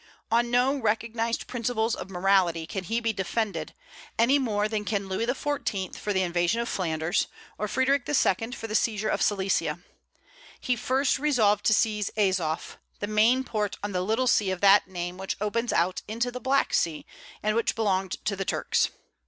[0.31, 3.75] On no recognized principles of morality can he be defended,
[4.17, 5.95] any more than can Louis XIV.
[5.95, 7.27] for the invasion of Flanders,
[7.59, 8.51] or Frederic II.
[8.53, 9.77] for the seizure of Silesia.
[10.59, 14.87] He first resolved to seize Azof, the main port on the little sea of that
[14.87, 17.05] name which opens out into the Black Sea,
[17.43, 18.89] and which belonged to the Turks.